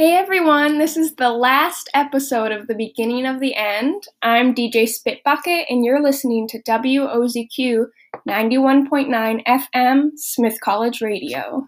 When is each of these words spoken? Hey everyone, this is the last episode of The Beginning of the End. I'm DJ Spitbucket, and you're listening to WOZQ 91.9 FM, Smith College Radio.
Hey 0.00 0.14
everyone, 0.14 0.78
this 0.78 0.96
is 0.96 1.16
the 1.16 1.30
last 1.30 1.90
episode 1.92 2.52
of 2.52 2.68
The 2.68 2.76
Beginning 2.76 3.26
of 3.26 3.40
the 3.40 3.56
End. 3.56 4.04
I'm 4.22 4.54
DJ 4.54 4.88
Spitbucket, 4.88 5.66
and 5.68 5.84
you're 5.84 6.00
listening 6.00 6.46
to 6.50 6.62
WOZQ 6.62 7.86
91.9 8.28 9.44
FM, 9.44 10.10
Smith 10.14 10.60
College 10.60 11.02
Radio. 11.02 11.66